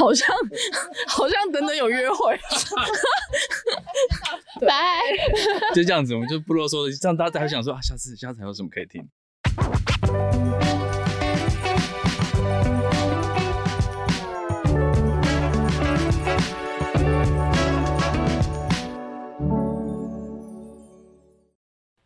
[0.00, 0.26] 好像
[1.06, 2.40] 好像等等有约会，
[4.66, 5.02] 拜，
[5.74, 9.06] 就这样子，我们就不啰嗦了，这样大家还想说啊，下次下次还有什么可以听。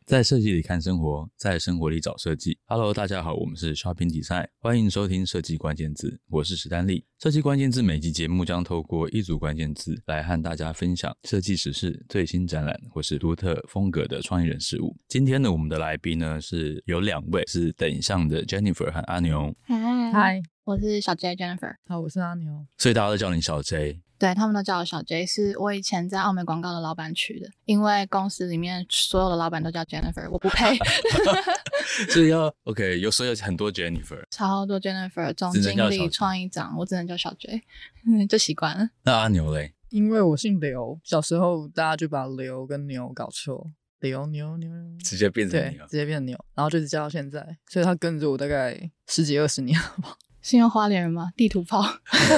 [0.06, 2.58] 在设计里看生活，在生活里找设计。
[2.66, 7.06] Hello，大家好，我们是 Shopping Design，欢迎收听设计关键字，我是史丹利。
[7.18, 14.94] 设计关键字每集节目将透过一组关键字来和大家分享设计时事、最新展览或是独特风格的创意人事物。
[15.08, 19.56] 今天呢，我们的来宾呢是有两位，是等向的 Jennifer 和阿牛。
[19.62, 21.76] 嗨嗨，我是小 J Jennifer。
[21.86, 22.66] 好，我是阿牛。
[22.76, 24.02] 所以大家都叫你小 J。
[24.18, 30.78] 对，他们都叫我小 J，是我以前在澳美广告的老板取的，因为公司里面所有的老板都叫 Jennifer，我不配。
[32.10, 37.62] 所以要 OK，有时候有很多 Jennifer，超多 Jennifer，总经理、创意长，我只能叫小 J，
[38.28, 38.88] 就习惯了。
[39.02, 39.74] 那阿牛嘞？
[39.90, 44.70] 因为我姓刘，小时候大家就把刘跟牛搞错，刘牛牛，
[45.04, 50.16] 直接变成牛，直接变成牛，然后就一直叫到现在，所以他跟着我大概十几二十年了吧。
[50.44, 51.30] 是用花莲人吗？
[51.36, 51.82] 地图炮，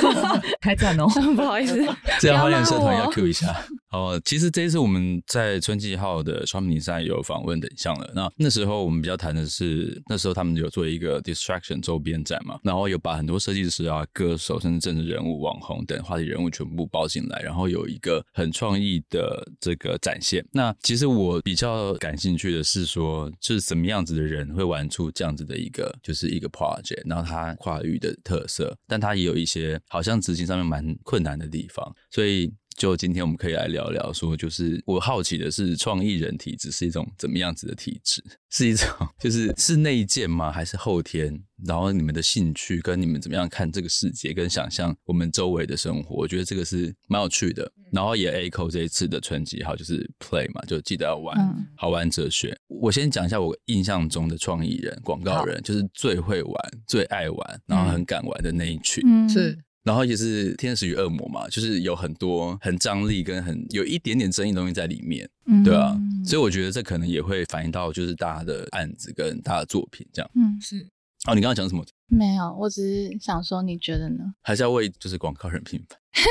[0.63, 1.07] 太赞哦！
[1.37, 1.85] 不好意思，
[2.21, 3.55] 这样花莲社团要 Q 一下。
[3.97, 8.13] 哦，其实这一次我们在春季号的 Shopping Design 有访问等项了。
[8.15, 20.47] 那那时候我们比较谈的是，那时候他们有做一个 Distraction 周边展嘛，然后有把很多设计师啊、歌手甚至政治人物、网红等话题人物全部包进来，然后有一个很创意的这个展现。
[20.53, 38.23] 那其实我比较感兴趣的是说，就是什么样子的人会玩出这样子的一个，就是一个 project，然后它跨域的特色，但它也有一些好像执行上面蛮困难的地方，所以就今天我们可以来聊聊，说就是我好奇的是，创意人体质是一种怎么样子的体质？
[38.51, 38.87] 是一种
[39.19, 40.53] 就是是内建吗？
[40.53, 41.43] 还是后天？
[41.65, 47.71] 然后你们的兴趣跟你们怎么样看这个世界，跟想象我们周围的生活，我觉得这个是蛮有趣的。
[47.91, 52.55] 然后也 echo 这一次的春季号就是 play 嘛，就记得要玩，嗯、好玩哲学。
[52.67, 56.55] 我先讲一下我印象中的创意人、广告人，就是最会玩、
[56.87, 59.03] 最爱玩，然后很敢玩的那一群。
[59.07, 59.59] 嗯，是。
[59.87, 65.97] 然后也是天使与恶魔嘛，就是有很多很张力跟很有一点点争议的东西在里面，嗯、对啊。
[66.25, 70.29] 所以我觉得这可能也会反映到就是大家的案子跟大家的作品这样。
[70.35, 70.85] 嗯，是。
[71.29, 71.85] 哦，你刚刚讲什么？
[72.09, 74.35] 没有，我只是想说，你觉得呢？
[74.43, 75.99] 还是要为就是广告人平反。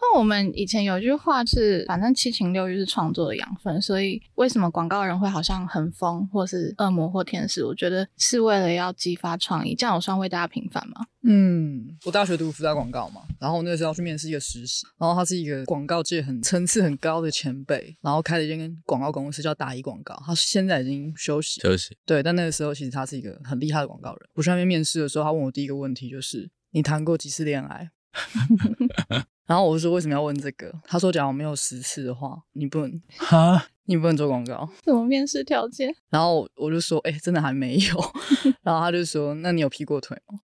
[0.00, 7.64] 那我们以前有一句话是，反正七情六欲是创作的养分，所以为什么广告人会好像很疯，或是恶魔或天使？
[7.64, 9.72] 我觉得是为了要激发创意。
[9.76, 11.06] 这样我算为大家平反吗？
[11.22, 21.96] 嗯，我大学读复杂广告嘛，然后那个时候去面试一个实习，然后他是一个广告界很层次很高的前辈，然后开了一间广告公司叫大一广告，他现在已经休息休息。
[22.04, 24.28] 对，但那个时候其实他是一个很厉害的广告人。
[24.34, 27.90] 我去那边面试的时候，他问我第一个问题就是：你谈过几次恋爱？
[29.46, 30.72] 然后我就说，为什么要问这个？
[30.84, 34.68] 他说，假如没有十次的话，你不能哈，你不能做广告。
[34.84, 35.94] 什么面试条件？
[36.10, 38.12] 然后我就说，哎、欸，真的还没有。
[38.64, 40.40] 然后他就说，那你有劈过腿吗？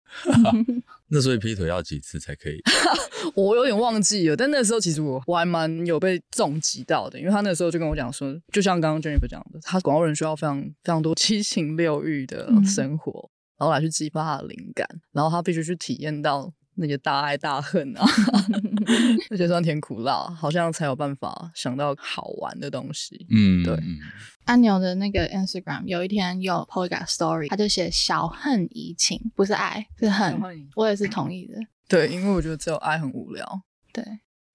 [1.10, 2.60] 那所以劈腿要几次才可以？
[3.36, 4.36] 我有点忘记了。
[4.36, 16.54] 但那时候其实我我还蛮有被重击到的，因为他那时候就跟我讲说，就像刚刚 Jennifer 讲的，他广告人需要非常非常多七情六欲的生活，嗯、然后来去激发他的灵感，然后他必须去体验到。
[16.80, 18.06] 那些大爱大恨啊，
[19.32, 23.26] 那些酸甜苦辣，好像才有办法想到好玩的东西。
[23.32, 23.76] 嗯，对。
[24.46, 30.40] 阿牛的那个 Instagram 有一天有 po 一个 story，他就写小恨怡情，不是爱，是恨。
[30.76, 31.56] 我也是同意的。
[31.90, 33.44] 对，因为我觉得只有爱很无聊。
[33.92, 34.04] 对，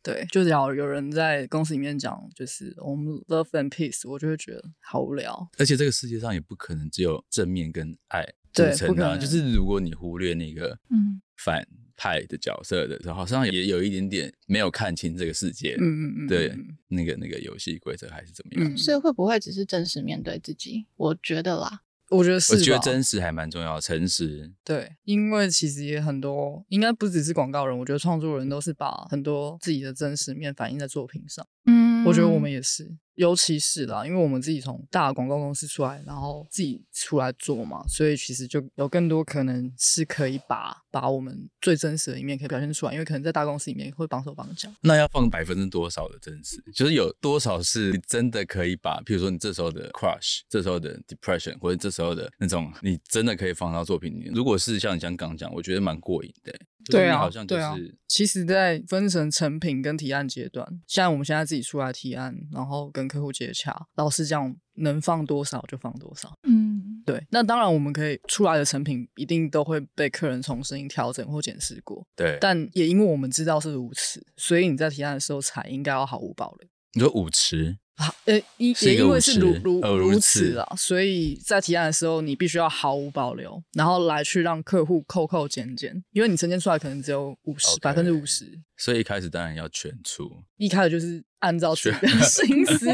[0.01, 5.51] 对，就只要有人在公司里面讲，就是我们 love and peace，我就会觉得好无聊。
[5.59, 11.67] 而且这个世界上也不可能只有正面跟爱组成的，就是如果你忽略那个嗯反。
[11.95, 16.53] 派的角色的时候，好像也有一点点没有看清这个世界，嗯嗯嗯，对，
[16.89, 18.77] 那个那个游戏规则还是怎么样？
[18.77, 20.87] 所以会不会只是真实面对自己？
[20.97, 24.53] 我觉得啦，我觉得是，我觉得真实还蛮重要，诚实。
[24.65, 31.47] 对，因为其实也很多，应该不只是广告人，我觉得创作人都是把很多自己的真实面反映在作品上。
[31.67, 32.97] 嗯，我觉得我们也是。
[33.15, 42.93] 尤其是啦，因为我们自己从大广告公司出来，然后自己出来做嘛，所以其实就有更多可能是可以把把我们最真实的一面可以表现出来。
[42.93, 44.73] 因为可能在大公司里面会绑手绑脚。
[44.81, 46.57] 那要放百分之多少的真实？
[46.75, 54.33] 就是有多少是你真的可以把，譬如说你这时候的 crush，这时候的 depression，或者这时候的那种，你真的可以放到作品里面。
[54.33, 56.59] 如果是像你刚刚讲，我觉得蛮过瘾的。
[56.91, 57.77] 对啊，好像就是、对啊。
[58.09, 66.33] 其实，在分成成品跟提案阶段，像我们现在自己出来提案，然后跟客户接洽，老实讲，能放多少就放多少。
[66.47, 67.25] 嗯，对。
[67.31, 72.07] 那当然，我们可以出来的成品一定都会被客人重新调整或检视过。
[72.15, 72.37] 对。
[72.41, 76.69] 但也因为我们知道是如此，所以你在提案的时候才应该要毫无保留。
[76.95, 77.79] 你说舞池？
[78.03, 92.89] 好，呃，也也因为是如如如此啊，所以在提案的时候，你必须要毫无保留，然后来去让客户扣扣减减，因为你呈现出来可能只有五十百分之五十，所以一开始当然要全出，一开始就是按照自己的 心思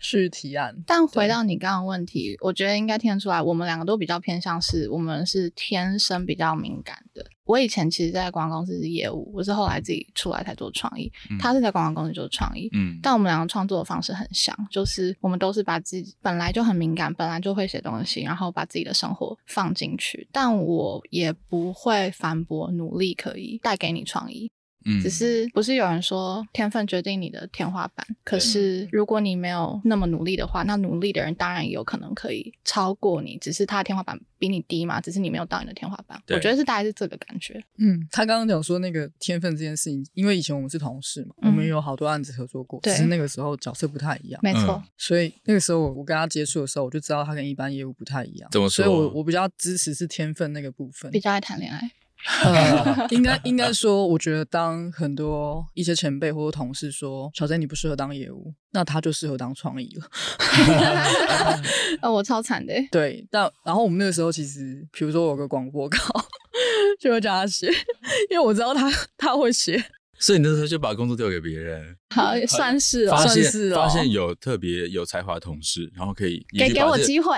[0.00, 0.74] 去提案。
[0.86, 7.24] 但回到你刚刚问题，我觉得应该听得出来，我们两个都比较偏向是，我们是天生比较敏感的。
[7.44, 11.12] 我以前其实，在广告公司是业务，我是后来自己出来才做创意。
[11.30, 20.26] 嗯、他是在广告公司做创意，嗯，但我们两个创作的方式很像，就是我们都是把自己本来就很敏感，本来就会写东西，然后把自己的生活放进去。
[20.32, 24.50] 但我也不会反驳努力可以带给你创意。
[24.84, 28.06] 嗯，只是不是有人说天分决定你的天花板？
[28.22, 36.20] 可是如果你没有那么努力的话，那努力的人当然也有可能可以超过你，只是他的天花板比你低嘛，只是你没有到你的天花板。
[36.28, 37.62] 我觉得是大概是这个感觉。
[37.78, 44.40] 嗯，他刚刚讲说那个天分这件事情，因为以前我们是同事嘛，嗯、我们有好多案子合作过，只是那个时候角色不太一样。
[44.42, 48.48] 没错，所以那个时候我我跟他接触的时候，我就知道他跟一般业务不太一样。
[48.52, 48.84] 怎么说？
[48.84, 51.90] 所以我我比较支持是天分那个部分，比较爱谈恋爱。
[52.42, 60.08] 呃，应该应该说，我觉得当很多一些前辈或者同事说小珍你不适合当业务，那他就适合当创意了。
[62.00, 62.72] 啊， 我超惨的。
[62.90, 65.98] 对，但然后我们那个时候其实，比如说我有个广播稿，
[66.98, 67.66] 就会叫他写，
[68.30, 69.84] 因为我知道他他会写，
[70.18, 71.94] 所以你那时候就把工作丢给别人。
[72.14, 73.76] 好，算是哦，算是哦。
[73.76, 77.36] 发现有特别有才华的同事，然后可以给给我机会。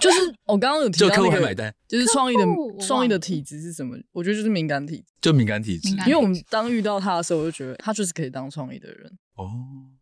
[0.00, 2.44] 就是我刚刚有提到那个，就客户还买单，就是创意的
[2.86, 3.96] 创意的体质是什么？
[4.12, 5.88] 我觉得就是敏感体质，就敏感体质。
[6.06, 9.10] 因为我们当遇到他的时候，我就觉得他就是可以当创意的人。
[9.34, 9.50] 哦，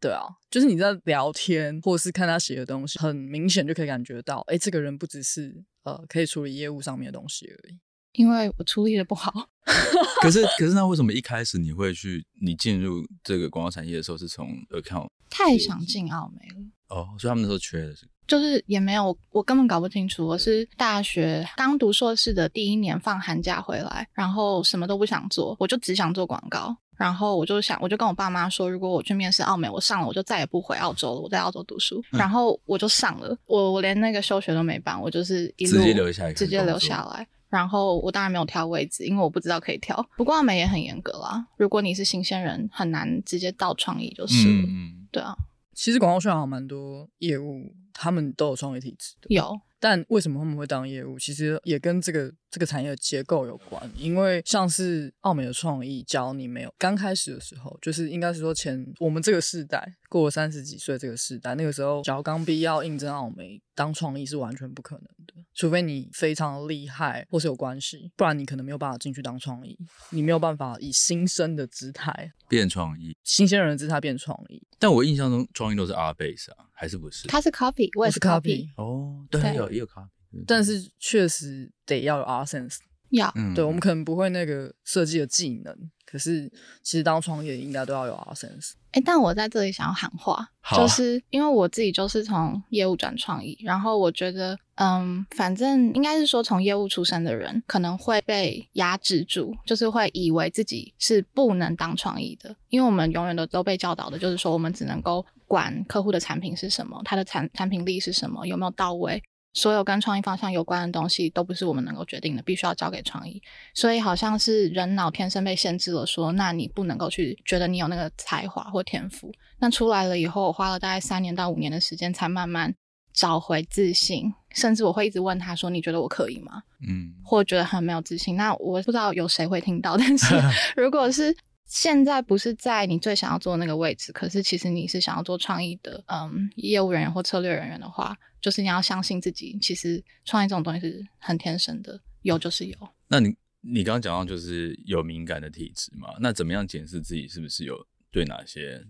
[0.00, 7.79] 对啊，就是你在聊天或者是看他写的东西，很明显就可以感觉到，哎，这个人不只是呃可以处理业务上面的东西而已。
[8.12, 9.50] 因为我处理的不好。
[10.23, 15.08] 可是可是那为什么一开始你会去你进入这个广告产业的时候是从 account？
[15.29, 16.64] 太想进奥美了。
[16.88, 18.06] 哦，所以他们那时候缺的是。
[18.26, 20.26] 就是也没有，我根本搞不清楚。
[20.26, 26.76] 我是大学刚读硕士的第一年放寒假回来，然后什么都不想做，我就只想做广告。
[26.96, 32.00] 然后我就想，我就跟我爸妈说，如果我去面试澳美，我上了，我就再也不回澳洲了，我在澳洲读书。
[32.12, 37.26] 嗯、然后我就上了，我我连那个休学都没办，我就是一路直接留下来，直接留下来。
[37.48, 40.04] 然后我当然没有挑位置，因为我不知道可以挑。
[40.16, 44.62] 不过澳美也很严格啦，如果你是新鲜人，很难直接到创意就是了。
[44.68, 45.34] 嗯，对啊。
[45.74, 49.29] 其实广告圈好像蛮多业务，他们都有创维体质的。
[49.31, 51.19] 有，但为什么他们会当业务？
[51.19, 53.90] 其实也跟这个这个产业的结构有关。
[53.94, 65.34] 因为像是奥美的创意，教你没有刚开始的时候，就是应该是说前我们这个世代过了三十几岁这个世代，那个时候，假如刚毕业要应征奥美当创意是完全不可能的。
[65.54, 69.78] 除非你非常厉害或是有关系，不然你可能没有办法进去当创意。
[70.08, 74.62] 你没有办法以新生的姿态变创意，新鲜人的姿态变创意。
[74.78, 77.28] 但我印象中创意都是 R-base 啊，还是不是？
[77.28, 78.66] 他是 copy，我也是 copy。
[78.76, 80.08] 哦，对，对有也有 copy，
[80.46, 82.76] 但是确实得要有 R sense。
[83.10, 85.72] 要，对，我们可能不会那个设计的技能。
[86.04, 86.50] 可是，
[86.82, 88.72] 其实当创业应该都要有 R sense。
[88.90, 109.22] 哎，但我在这里想要喊话，啊、就是因为我自己就是从业务转创意，然后我觉得，嗯，反正应该是说从业务出身的人可能会被压制住，就是会以为自己是不能当创意的，因为我们永远都都被教导的就是说，我们只能够管客户的产品是什么，他的产产品力是什么，有没有到位。
[109.55, 113.41] 所有跟创意方向有关的东西都不是我们能够决定的，必须要交给创意。
[113.73, 119.32] 所以好像是人脑天生被限制了，说那你不能够去觉得你有那个才华或天赋。
[119.61, 122.75] 那出来了以后，我花了大概三年到五年的时间才慢慢
[123.13, 128.37] 找回自信，甚至我会一直问他说：“你觉得我可以吗？”嗯，或觉得很没有自信。
[128.37, 130.34] 那我不知道有谁会听到，但是
[130.77, 131.34] 如果是
[131.66, 138.16] 现在不是在你最想要做的那个位置，可是其实你是想要做创意的，嗯，业务人员或策略人员的话。
[138.40, 142.76] 就是你要相信自己，其实创意这种东西是很天生的，有就是有。
[143.08, 146.10] 那你你刚刚讲到就是有敏感的体质嘛？
[146.20, 147.74] 那怎么样检视自己是不是有
[148.10, 148.84] 对哪些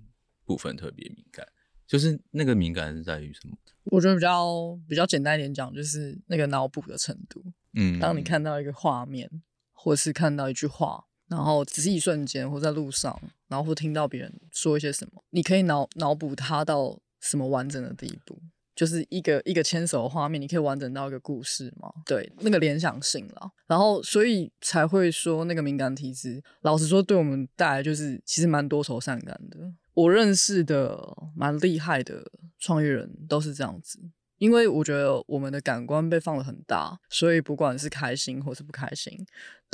[0.44, 1.46] 部分特别敏感？
[1.86, 3.56] 就是那个敏感是在于什么？
[3.84, 7.40] 我觉得比较比较简单一点讲，就是那个脑补的程度。
[7.74, 9.30] 嗯，当你看到一个画面，
[9.70, 18.38] 或是看到一句话，然后只是一瞬间，或在路上，然后或听到别人说一些什么，你可以脑脑补它到什么完整的地步？
[18.74, 21.88] 就是一个一个牵手的画面，你可以完整到一个故事吗？
[22.04, 26.42] 对，那个联想性了，然后所以才会说那个敏感体质。
[26.62, 29.72] 老实说，对我们带来就是其实蛮多愁善感的。
[29.92, 30.98] 我认识的
[31.36, 32.28] 蛮厉害的
[32.58, 34.00] 创业人都是这样子，
[34.38, 39.24] 因为我觉得我们的感官被放得很大，所以不管是开心或是不开心，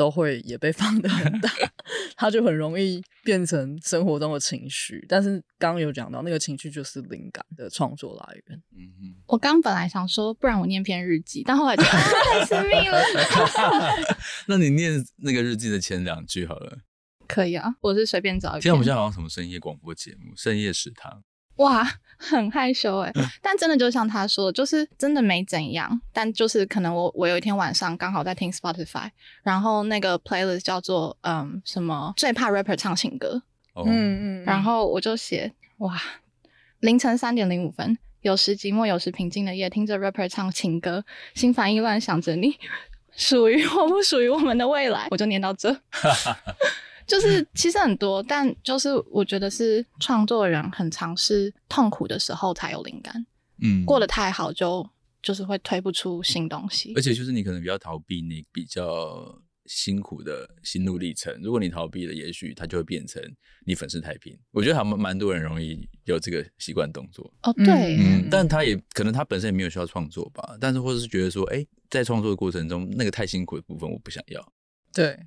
[0.00, 1.50] 都会也被放得很大，
[2.16, 5.04] 它就很容易变成生活中的情绪。
[5.06, 8.58] 但是刚刚有讲到，那个情绪就是灵感的创作来源。
[8.74, 11.88] 嗯嗯，我刚本来想说，不然我念篇日记，但后来觉得
[12.32, 12.98] 太私密了。
[14.48, 16.78] 那你念那个日记的前两句好了。
[17.28, 18.62] 可以啊，我是随便找一篇。
[18.62, 21.22] 现在我们现在好像什么深夜广播节目，深夜食堂。
[21.60, 21.86] 哇，
[22.16, 26.00] 很害羞哎，但真的就像他说的，就是真的没怎样。
[26.12, 29.10] 但就是可能我我有一天晚上刚好在听 Spotify，
[29.42, 33.42] 然后那个 playlist 叫做嗯什么最怕 rapper 唱情歌，
[33.74, 36.00] 哦、嗯嗯，然后我就写哇，
[36.80, 42.58] 凌晨三点零五分，有时寂寞，有时平静的夜，听着 rapper 唱情歌，心烦意乱想着你，
[43.14, 45.70] 属于或不属于我们的未来，我就念到这。
[47.10, 53.26] 就是其实很多，但就是我觉得是创作人很尝试痛苦的时候才有灵感，
[53.60, 54.88] 嗯，过得太好就
[55.20, 59.36] 就是会推不出新东西，而且就是你可能比较逃避你比较
[59.66, 63.22] 辛苦的心路历程，如果你逃避了，也许它就会变成
[63.66, 64.38] 你粉饰太平。
[64.52, 74.52] 我觉得还蛮蛮多人容易有这个习惯动作哦，对，嗯，但他也可能他本身也没有需要创作吧，但是或者是觉得说，哎、欸，在创作的过程中那个太辛苦的部分我不想要，
[74.94, 75.18] 对。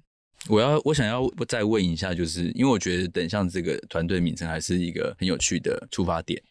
[0.49, 6.41] 我要我想要再问一下，就是因为我觉得等一下这个团队名称还是一个很有趣的出发点，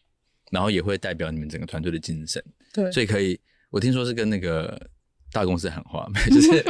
[0.51, 2.43] 然后也会代表你们整个团队的精神。
[2.73, 4.89] 对，所以可以，我听说是跟那个
[5.31, 6.63] 大公司喊话， 就是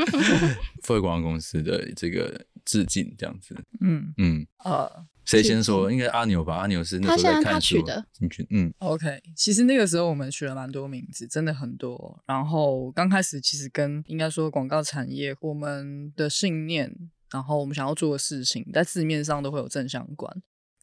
[0.84, 3.56] 富贵广告公司的这个致敬这样子。
[3.80, 4.89] 嗯嗯啊，
[5.25, 5.92] 谁、呃、先说？
[5.92, 6.56] 应该阿牛吧？
[6.56, 8.46] 阿牛是那时候在看书的进去。
[8.50, 9.22] 嗯，OK。
[9.36, 12.22] 其实那个时候我们取了蛮多名字，真的很多。
[12.25, 16.94] 然后刚开始其实跟应该说广告产业，我们的信念。
[17.32, 20.32] 然后我们想要做的事情，在字面上都会有正相关，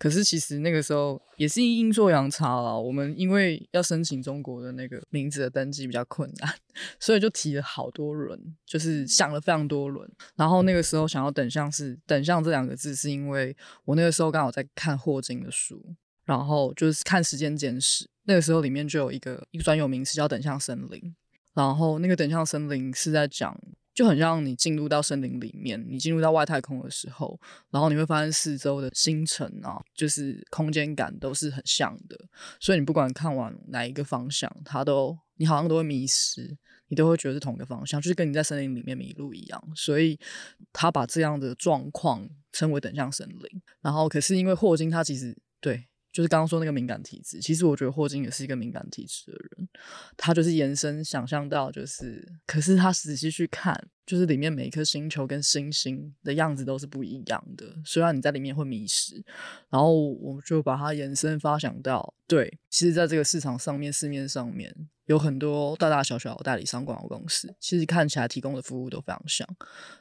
[0.00, 2.80] 可是其实那个时候也是阴错阳差了。
[2.80, 6.54] 我们因为要申请中国的那个名字的登记比较困难，
[6.98, 10.10] 所以就提了好多轮，就是想了非常多轮。
[10.36, 13.54] 然后那个时候想要等向是等向这两个字，是因为
[13.84, 21.14] 我那个时候刚好在看霍金的书，然后就是看时间简史，那个时候里面就有一个一个专有名词叫等向森林，
[21.52, 23.54] 然后那个等向森林是在讲。
[23.92, 27.38] 就很像你进入到森林里面，你进入到外太空的时候，
[27.70, 32.18] 然后你会发现四周的星辰啊，就是空间感都是很像的，
[32.60, 36.56] 所以你不管看往哪一个方向，它都你好像都会迷失，
[36.88, 39.62] 你都会觉得是同一个方向，就是跟你在森林里面迷路一样。
[39.74, 40.18] 所以
[40.72, 43.62] 他把这样的状况称为等向森林。
[43.80, 45.89] 然后可是因为霍金他其实对。
[46.12, 49.68] 就是刚刚说那个敏感体质，其实我觉得霍金也是一个敏感体质的人，
[50.16, 59.22] 他就是延伸想象到，就是可是他仔细去看，就是里面每一颗星球跟星星的样子都是不一样的，虽然你在里面会迷失，
[59.68, 64.74] 然后我就把它延伸发想到，对，其实在这个市场上面，市面上面。
[65.06, 69.48] 有很多大大小小的代理商广告公司，其实看起来提供的服务都非常像，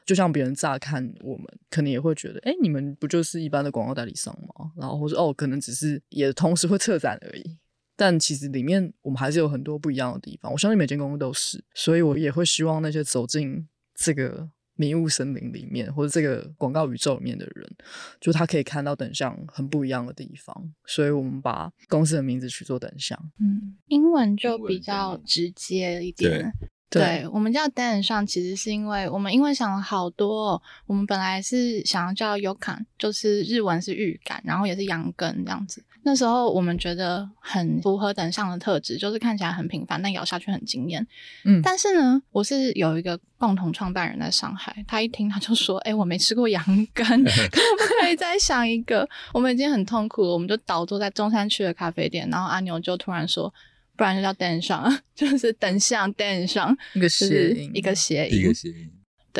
[0.04, 4.70] 就像别人乍看我们，可能也会觉得，哎，你们不就是一般的广告代理商吗？
[4.76, 7.58] 然后或者哦，可能只是也同时会策展而已。
[7.96, 10.50] 但其实里面我们还是有很多不一样的地方。
[10.50, 13.68] 我相信每间公司都是，所以我也会希望那些走进
[14.00, 14.48] 这个。
[14.76, 17.70] 迷雾森林里面，或者这个广告宇宙里面的人，
[18.18, 23.18] 就他可以看到等向很不一样的地方，所以我们把公司的名字取作等向。
[23.38, 26.50] 嗯，英文就比较直接一点。
[26.88, 35.84] 对，对我们叫 DAN 其实是因为我们因为想了好多，哦，我们本来是想要叫 Yukan，就是日文是预感，然后也是羊羹这样子。
[36.02, 41.06] 那时候我们觉得很符合等上的特质，就是看起来很平凡，但咬下去很惊艳。
[41.44, 46.64] 嗯，但是呢，我是有一个共同创办人在上海，他一听他就说：“哎，我没吃过羊
[46.94, 53.52] 羹，可不可以再想一个？”我们已经很痛苦了，我们就倒坐在中山区的咖啡店，然后阿牛就突然说。
[53.96, 58.90] 不然就叫等上， 就是等向等上一个谐音，一个谐音，一个谐音。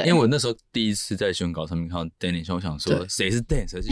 [0.03, 3.91] 对，因为我那时候第一次在新闻稿上面看到 Danny，我想说谁是 Dan，谁是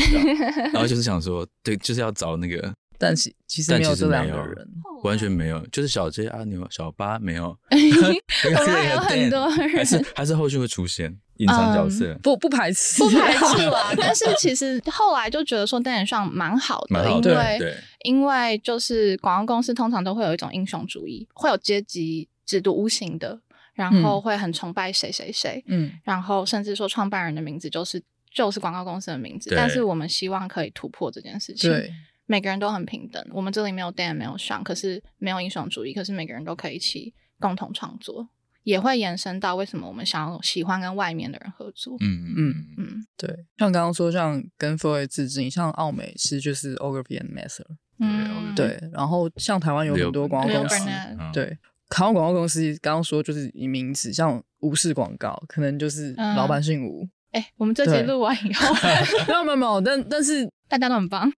[0.73, 4.69] 然后就是想说，对，就是要找那个， 但其其实没有这两个人，
[5.05, 11.19] 完全没有，就是小 J 阿牛、小八没有， 我们有很多人，还是还是后续会出现。
[11.39, 13.95] 隐藏角色、嗯、不不排斥，不排斥 啦。
[13.97, 23.39] 但是其实后来就觉得说，电影上蛮好的，好的因为对因为就是广告公司通常都会有一种英雄主义，会有阶级制度无形的，
[23.79, 28.03] 然后会很崇拜谁谁谁，嗯，然后甚至说创办人的名字就是
[28.35, 29.55] 就是广告公司的名字。
[29.55, 31.93] 但是我们希望可以突破这件事情，对，
[32.27, 33.25] 每个人都很平等。
[33.33, 38.29] 我们这里没有 Dan 没有 Sean，可是没有英雄主义，可是每个人都可以一起共同创作。
[38.65, 41.97] 也会延伸到为什么我们想要喜欢跟外面的人合作。
[42.01, 47.65] 嗯嗯嗯，对，像刚刚说，像跟 Four A 致敬，像奥美是就是 Ogilvy and Mather，
[47.99, 50.87] 嗯，对，然后像台湾有很多广告公司，
[51.33, 51.57] 对，
[51.89, 57.09] 台湾广告公司刚刚说就是以名字，像吴氏广告，可能就是老板姓吴。
[57.33, 58.75] 哎、嗯欸，我们这集录完以后，
[59.29, 61.31] 没有没有没有，但但是大家都很棒，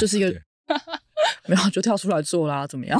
[0.00, 0.34] 就是一个
[1.46, 2.98] 没有就跳出来做啦，怎么样？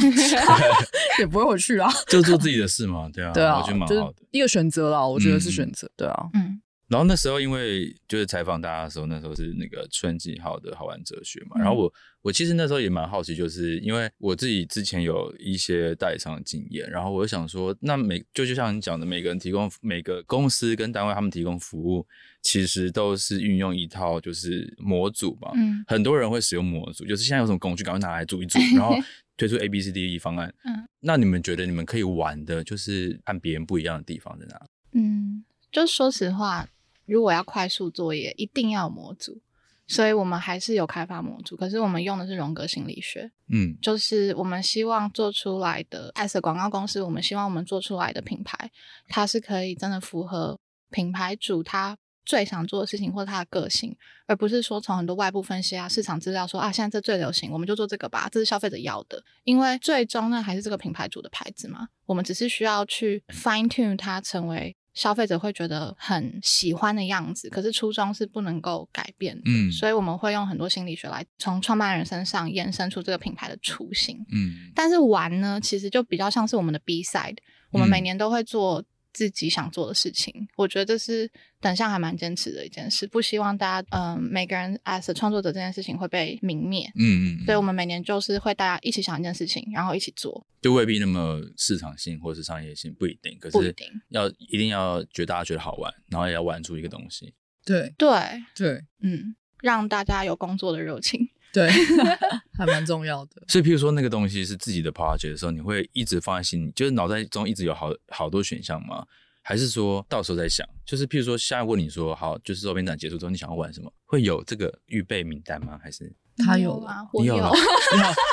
[1.18, 6.61] 也不会回去啦，就做自己的事嘛，对啊，对啊，我觉得蛮好的，一个选择啦，我觉得是选择，嗯、对啊，嗯。
[6.88, 11.59] 然后那时候，因为就是采访大家的时候，那时候是那个春季号的好玩哲学嘛。
[11.59, 22.07] 然后我我其实那时候也蛮好奇，就是因为我自己之前有一些代理商的经验，然后我就想说，那每就就像你讲的，每个人提供每个公司跟单位他们提供服务，
[22.43, 25.50] 其实都是运用一套就是模组嘛。
[25.55, 25.83] 嗯。
[25.87, 28.95] 很多人会使用模组，就是现在有什么工具，赶快拿来组一组，然后
[29.37, 30.55] 推出 A B C D E 方案。
[30.64, 30.87] 嗯。
[31.00, 34.61] 那你们觉得你们可以玩的，就是和别人不一样的地方在哪？
[34.93, 36.69] 嗯，就说实话。
[37.06, 39.40] 如果要快速作业，一定要有模组，
[39.87, 41.54] 所以我们还是有开发模组。
[41.54, 48.70] 可是我们用的是荣格心理学，嗯，就是我们希望做出来的，as a 广告公司，我们希望我们做出来的品牌，
[49.08, 50.58] 它是可以真的符合
[50.90, 53.94] 品牌主他最想做的事情或者他的个性，
[54.26, 59.23] 而不是说从很多外部分析啊、市场资料说啊，现在这最流行，我们就做这个吧，这是消费者要的。
[59.42, 64.75] 因为最终呢，还是这个品牌主的牌子嘛，我们只是需要去 fine tune 它成为。
[64.95, 69.43] 消费者会觉得很喜欢的样子，可是初衷是不能够改变的。
[69.47, 74.25] 嗯，所以我们会用很多心理学来从创办人身上延伸出这个品牌的雏形。
[74.33, 77.37] 嗯，但是玩呢，其实就比较像是我们的 B side，
[77.71, 78.83] 我们每年都会做。
[79.14, 81.30] 自己想做的事情，我觉得这是
[81.61, 93.87] 等下还蛮坚持的一件事，不希望大家嗯、呃、每个人 as 创作者这件事情会被泯灭，嗯嗯，所以我们每年就是会大家一起想一件事情，然后一起做，就未必那么市场性或是商业性不一定，可是不一定。
[94.09, 97.33] 要一定要觉得大家觉得好玩，然后也要玩出一个东西，
[97.64, 98.11] 对对
[98.54, 101.30] 对，嗯，让大家有工作的热情。
[101.54, 101.70] 对，
[102.58, 103.42] 还蛮重要的。
[103.46, 109.06] 所以，譬如说那个东西是自己的 project 的时候，你会一直放在心里，就是脑袋中一直有好好多选项吗？
[109.40, 110.66] 还是说到时候再想？
[110.84, 113.92] 就是譬如说，下一问你说好，就是周边展结束之后，你想要玩什么？
[114.04, 115.78] 会有这个预备名单吗？
[115.80, 117.08] 还是他有吗？
[117.12, 117.52] 我有， 你好，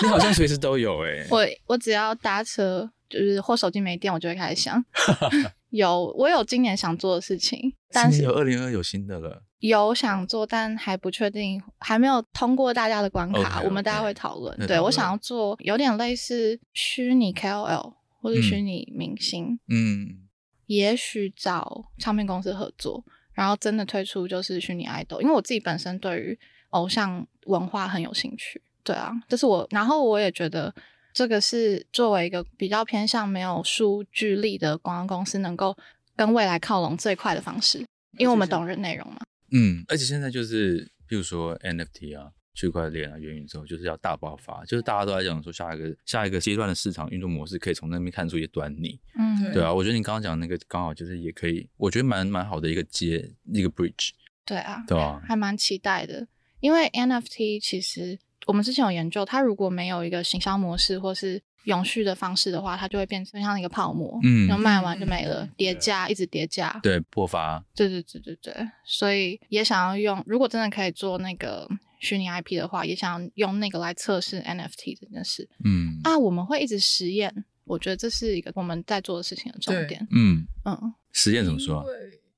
[0.01, 1.27] 你好像随时都有哎、欸。
[1.29, 4.83] 我我只要搭车，就是或手机没电，我就会开始想。
[5.69, 9.43] 有，我有今年想做的事情，但是有二零二有新的了。
[9.61, 13.39] 有想做，但还不确定，还没有通过大家的关卡。
[13.39, 13.65] Okay, okay.
[13.65, 14.57] 我们大家会讨论。
[14.67, 19.59] 对，我想要做有点类似虚拟 KOL 或者虚拟明星。
[19.67, 20.17] 嗯，嗯
[20.65, 25.21] 也许找唱片公司合作，然后真的推出就是虚拟爱豆。
[25.21, 26.39] 因为我自己本身对于
[26.71, 28.61] 偶像文化很有兴趣。
[28.83, 29.67] 对啊，这是我。
[29.69, 30.73] 然后我也觉得
[31.13, 35.77] 这个是作为一个比较偏向没有数据力的广告公司，能够
[36.15, 37.85] 跟未来靠拢最快的方式，
[38.17, 39.19] 因为我们懂人内容嘛。
[39.51, 48.99] 嗯，而且现在就是，比如说 NFT 啊、区块链啊、元宇宙，就是要大爆发，就是大家都在讲说下一个下一个阶段的市场运作模式，可以从那边看出一些端倪。
[49.17, 54.11] 嗯，对啊，我觉得你刚刚讲那个刚好就是也可以，我觉得蛮蛮好的一个接一个 bridge。
[54.45, 56.27] 对啊，对啊，还蛮期待的，
[56.59, 71.67] 因为 NFT 其实我们之前有研究，它如果没有一个行销模式或是永续的方式的话，它就会变成像一个泡沫，嗯，然后卖完就没了，叠加一直叠加，对，破发，对对对对对，所以也想要用，如果真的可以做那个
[71.99, 80.45] 虚拟 IP 的话，也想用那个来测试 NFT 这件事，嗯，啊，我们会一直实验，我觉得这是一个我们在做的事情的重点，嗯。
[80.63, 81.83] 嗯，实验怎么说？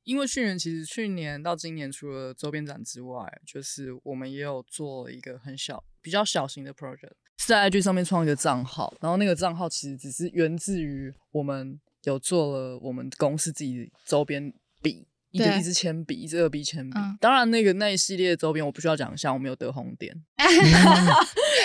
[0.06, 17.00] 因为去年其实去年到今年，除了周边展之外，就是我们也有做一个很小、比较小型的 project，是在 IG 上面创一个账号，然后那个账号其实只是源自于我们有做了我们公司自己周边笔，一个一支铅笔，一支二 B 铅笔。
[17.00, 20.46] 嗯、当然，那个那一系列的周边我不需要讲一下，我们有得红点， 嗯、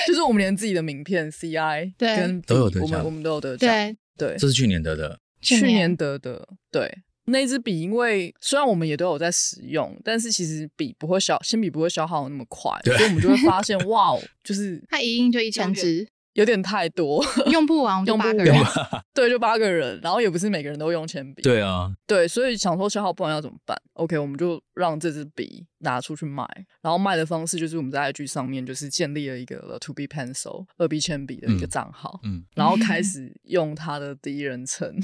[0.07, 7.03] 就是我们连自己的名片 CI 跟都有得奖，我们我们都有得奖，对对，这是去年得的，去年得的，对。
[7.29, 18.55] 那支笔，因为虽然我们也都有在使用，但是其实笔不会消，铅笔不会消耗那么快，所以我们就会发现，哇哦，就是它一印就一千支，有点太多，用不完，用八个人，
[19.13, 26.47] 对，就八个人，然后也不是每个人都用铅笔，对啊，对，所以想说消耗不完要怎么办？OK，我们就让这支笔拿出去卖，
[26.81, 34.97] 然后卖的方式就是我们在 IG 上面就是建立了一个 To Be Pencil 二 B 铅笔的一个账号，嗯，嗯然后开始用它的第一人称。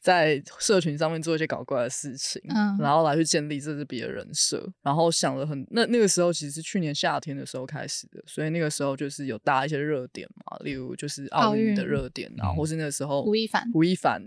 [0.00, 14.22] 在社群上面做一些搞怪的事情，嗯，然后来去建立这支笔的人设，然后想了很那那个时候其实是去年夏天的时候开始的，所以那个时候就是有搭一些热点嘛，例如就是奥运的热点，然后或是那个时候吴亦凡吴亦凡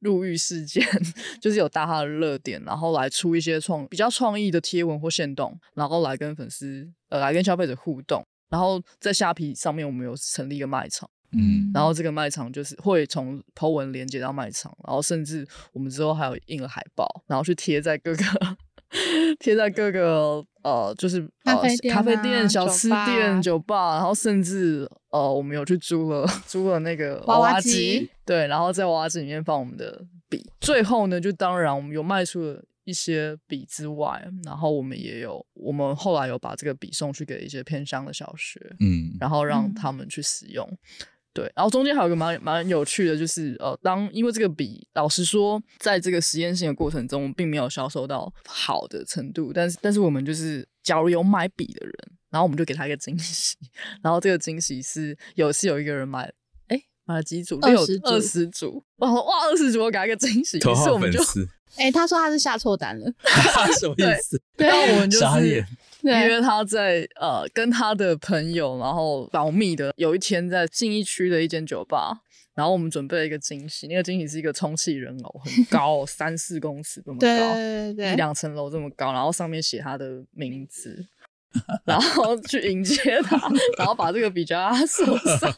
[0.00, 0.82] 入狱事件，
[1.42, 11.10] 就是有搭他的热点，然后来出一些创比较创意的贴文或线动，然后来跟粉丝呃来跟消费者互动，然后在虾皮上面我们有成立一个卖场。
[11.32, 18.24] 嗯，然后这个卖场就是会从 po 文连接到卖场，然后甚至我们之后还有印了海报，然后去贴在各个
[19.38, 30.50] 贴在各个呃，就是咖啡店、啊、咖啡店、小吃店、酒吧，然后甚至呃，我们有去租了 租了那个娃娃机，对，然后在娃娃机里面放我们的笔。
[30.60, 40.66] 最后呢，就当然我们有卖出了一些笔之外，然后我们也有，我们后来有把这个笔送去给一些偏乡的小学，嗯，然后让他们去使用。
[40.66, 40.78] 嗯
[41.38, 51.94] 对，然后中间还有一个蛮蛮有趣的，就是呃，当因为这个笔，老实说，在这个实验性的过程中，并没有销售到好的程度，但是但是我们就是，假如有买笔的人，
[52.30, 53.56] 然后我们就给他一个惊喜，
[54.02, 56.32] 然后这个惊喜是有是有一个人买，
[56.66, 57.60] 哎，买了几组？
[57.62, 61.22] 二十组，二十组，哇哇，二十组，我给他一个惊喜，于是我们就，
[61.76, 63.06] 哎，他说他是下错单了，
[63.78, 64.42] 什么意思？
[64.56, 65.66] 对，然后我们就是。
[66.02, 72.20] 因为他在呃跟他的朋友，然后保密的有一天在信义区的一间酒吧，
[72.54, 81.04] 然后我们准备了一个惊喜，那个惊喜是一个充气人偶，很高， 三四公尺这么高，对对对，一两层楼这么高，然后上面写他的名字，
[81.84, 83.36] 然后去迎接他，
[83.76, 85.52] 然后把这个比较他手上，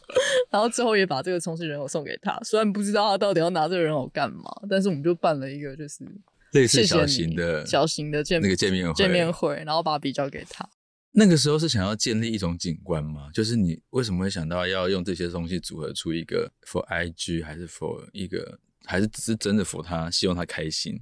[0.49, 2.39] 然后最后也把这个充气人偶送给他。
[2.43, 6.03] 虽然不知道他到底要拿这个人偶干嘛，但是我们就办了一个就是。
[6.51, 10.67] 类似小型的、小型的见那个见面会，见面会，然后把笔交给他。
[11.13, 13.29] 那个时候是想要建立一种景观吗？
[13.33, 21.01] 就是你为什么会想到要用这些东西组合出一个 for IG，还是 for 一个，还是只是真的 for 他，希望他开心？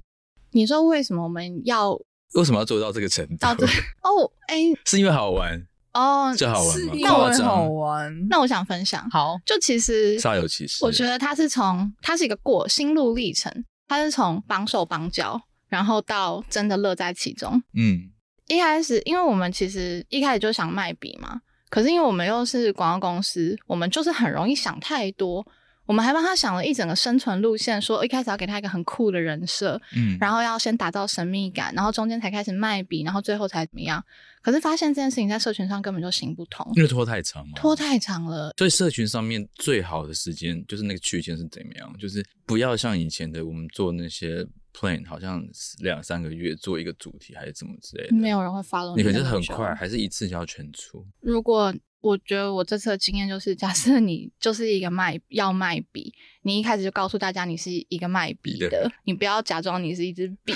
[0.50, 1.92] 你说为什么我们要？
[2.34, 3.46] 为什么要做到这个程度？
[4.02, 5.60] 哦，哎， 是因为好玩
[5.92, 6.94] 哦，这好玩吗？
[7.00, 9.08] 那我好玩，那我想分享。
[9.10, 10.84] 好，就其实煞有其事。
[10.84, 13.64] 我觉得它是从，它是一个过心路历程。
[13.90, 17.60] 他是从绑手绑脚，然后到真的乐在其中。
[17.74, 18.08] 嗯，
[18.46, 25.44] 一开始，因为我们其实一开始就想卖笔嘛，可是因为我们又是广告公司，我们就是很容易想太多。
[25.90, 34.00] 我们还帮他想了一整个生存路线，说一开始要给他一个很酷的人设，嗯，然后要先打造神秘感，然后中间才开始卖笔，然后最后才怎么样？
[34.40, 38.54] 可是发现这件事情在社群上根本就行不通，因为拖太长了，拖太长了。
[38.56, 41.92] 所以社群上面最好的时间就是那个区间是怎么样？
[41.98, 45.42] 就是不要像以前的我们做那些 plan，好像
[45.80, 49.02] 两三个月做一个主题还是怎么之类的，没有人会 follow 你。
[49.02, 51.04] 你可是很快，还是一次就要全出？
[51.20, 60.54] 如果我觉得我这次的经验就是，假设你就是一个卖要卖笔，你一开始就告诉大家你是一个卖笔的，你不要假装你是一支笔。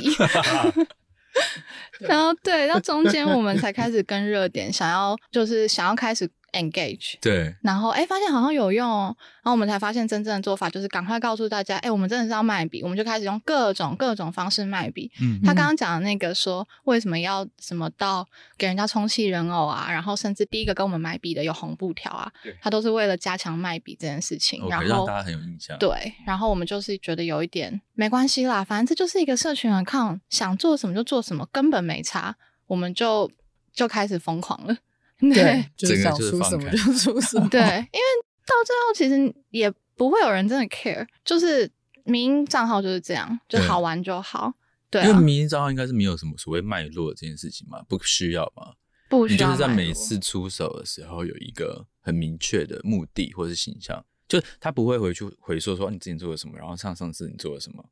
[2.00, 6.30] 然后对，到中间我们才开始跟热点，想要就是想要开始。
[6.54, 15.10] Engage 对，然后哎，发现好像有用哦，然后我们才发现真正的做法就是赶快告诉大家，哎，我们真的是要卖笔，我们就开始用各种各种方式卖笔。
[15.20, 25.78] 嗯，他刚刚讲的那个说为什么要什么到给人家充气人偶啊，然后甚至第一个跟我们买笔的有红布条啊，他都是为了加强卖笔这件事情，okay, 然后让大家很有印象。
[25.78, 32.36] 对，然后我们就是觉得有一点没关系啦，反正这就是一个社群 account，想做什么就做什么，根本没差，
[32.66, 33.30] 我们就
[33.72, 34.76] 就开始疯狂了。
[35.32, 37.48] 对，就是想出什么就出 什么。
[37.48, 37.66] 对，因
[38.00, 38.06] 为
[38.46, 41.70] 到最后其实也不会有人真的 care，就是
[42.04, 44.52] 名账号就是这样，就好玩就好。
[44.90, 48.74] 对，因为名账号应该是没有什么所谓脉络这件事情嘛，不需要嘛。
[49.08, 49.36] 不需要。
[49.36, 57.84] 你就是在每次出手的时候有一个很明确的目的或是形象，就他不会回去回溯说你之前做了什么，然后上上次你做了什么。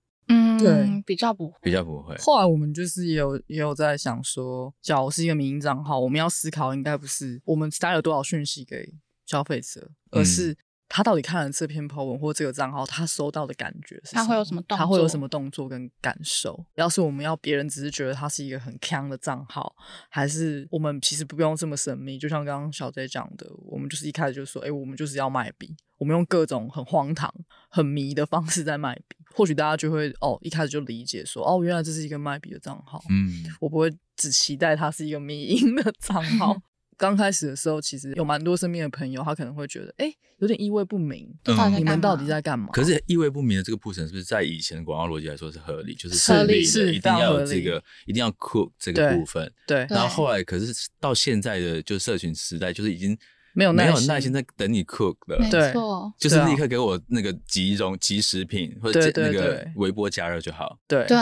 [0.57, 2.17] 嗯，对，比较不会，比较不会。
[2.19, 8.93] 后来我们就是也有也有在想说，假如是一个民营账号，我们要思考应该不是我们带了多少讯息给
[9.27, 10.57] 消费者，而是
[10.95, 16.63] 他到底看了这篇 po 文或这个账号，他收到的感觉是，他会有什么动作，他会有什么动作跟感受。
[16.75, 19.75] 要是我们要别人只是觉得他是一个很强的账号，
[20.11, 22.19] 还是我们其实不用这么神秘？
[22.19, 27.33] 就像刚刚小 J 讲的，我们就是一开始就说，哎、欸，我们就是要卖笔，我们用各种很荒唐、
[27.71, 29.17] 很迷的方式在卖笔。
[29.35, 33.03] 或许大家就会哦，一开始就理解说哦，原来这是一个卖笔的账号。
[33.09, 36.55] 嗯，我不会只期待它是一个迷因的账号。
[37.03, 42.69] 刚开始的时候，其实有蛮多身边的朋友，他可能会觉得哎，有点意味不明，嗯、你们到底在干嘛？
[42.73, 45.97] 可是意味不明的这个铺陈，是不是在以前的广告逻辑来说是合理？
[45.97, 49.53] 就是合理是，一定要有这个，一定要 cook 这个部分。
[49.67, 49.85] 对。
[49.91, 53.19] 然后后来，可是到现在的就社群时代，就是已经。
[53.55, 60.79] 没有耐心，没有耐心在等你 cook 的，对，没错，就是立刻给我那个即溶即食品或者那个微波加热就好。
[60.89, 61.19] 对对，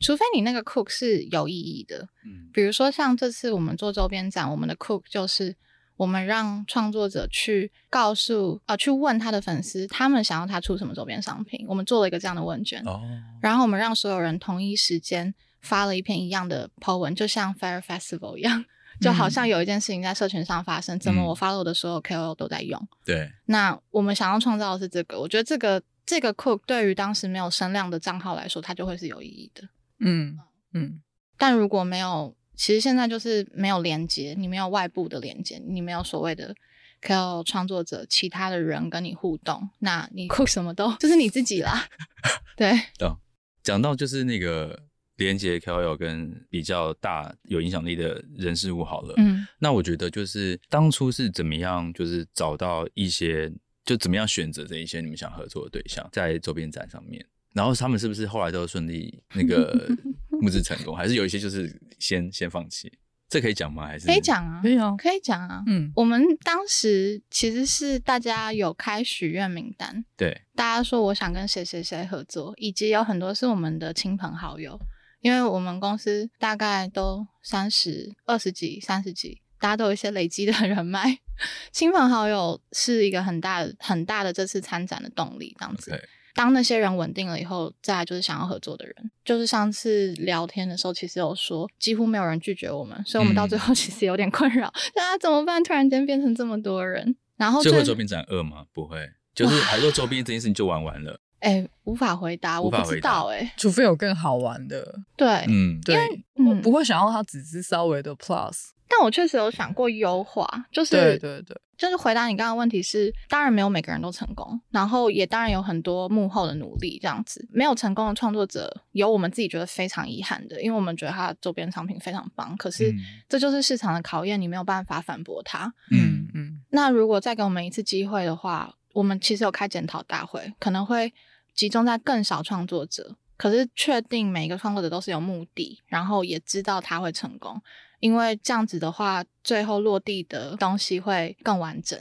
[0.00, 5.54] 除非你那个 cook 是有意义的，嗯，比如说像这次我们做周边展，我们的 cook 就是
[5.96, 13.00] 我们让创作者去告诉啊、呃，去问他的粉丝，他们想要他出什么周边商品，我们做了一个这样的问卷，哦，
[13.40, 18.64] 然后我们让所有人同一时间发了一篇一样的 po 文，就像 Fair Festival 一样。
[19.00, 22.78] 就好像有一件事情在社群上发生，怎么我 follow 的所有 KOL 都在用？
[23.02, 23.32] 对。
[23.46, 29.66] 那我们想要创造的是这个，我觉得这个这个 Cook 对于当时没有声量的账号来说，它就会是有意义的。
[30.00, 30.38] 嗯
[30.74, 31.00] 嗯。
[31.38, 36.54] 但如果没有，其实现在就是没有连接，你没有外部的连接，你没有所谓的
[37.00, 41.86] KOL 创作者，其他的人跟你互动，那你 Cook 什么都就是你自己啦。
[42.56, 42.72] 对。
[43.00, 43.20] 哦，
[43.62, 44.86] 讲到就是那个。
[45.16, 53.52] 连接 KOL 跟比较大有影响力的人事物好了，嗯，那我觉得就是当初是怎么样，就是找到一些，
[53.84, 59.88] 就怎么样选择这一些你们想合作的对象，在周边展上面，然后他们是不是后来都顺利那个
[60.40, 62.92] 募资成功，还是有一些就是先先放弃？
[63.28, 63.86] 这可以讲吗？
[63.86, 65.62] 还是可以讲啊，可以啊，可以讲啊。
[65.66, 74.80] 嗯，我们当时其实是大家有开许愿名单，对，大家说我想跟谁谁谁合作，以及有很多是我们的亲朋好友。
[75.20, 81.18] 因为我们公司大概都三十二十几、三十几，大家都有一些累积的人脉，
[81.70, 85.54] 亲朋好友是一个很大的、很大的这次参展的动力。
[85.58, 86.00] 这样子，Okay.
[86.34, 88.94] 当那些人稳定了以后，再来就是想要合作的人。
[89.24, 95.62] 就是上次聊天的时候，其实有说几乎没有人拒绝我们，所以我们到最后 其实有点困扰，那、嗯、怎么办？
[95.62, 98.64] 突然间变成这么多人，然后最后周边展二吗？
[98.72, 101.20] 不会，就是还做周边这件事情就玩完了。
[101.40, 105.00] 哎、欸，无法回答，我不知道哎、欸，除非有更好玩的。
[105.16, 105.96] 对，嗯，对，
[106.34, 122.92] 我不会想要它只是稍微的 plus，但我确实有想过优化，就是对对对，就是回答你刚刚问题是，当然没有每个人都成功，然后也当然有很多幕后的努力，这样子没有成功的创作者，有我们自己觉得非常遗憾的，因为我们觉得他的周边商品非常棒，可是
[123.28, 125.72] 这就是市场的考验，你没有办法反驳他。
[125.92, 131.12] 嗯嗯，那如果再给我们一次机会的话，我们其实有开检讨大会，可能会。
[131.52, 137.58] 集中在更少创作者，可是确定每一个创作者都是有目的，然后也知道他会成功，
[137.98, 141.98] 因为这样子的话，最后落地的东西会更完整。